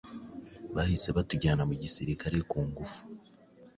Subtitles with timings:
[0.75, 2.99] bahise batujyana mu gisirikare ku ngufu